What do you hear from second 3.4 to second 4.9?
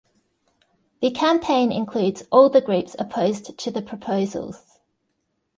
to the proposals.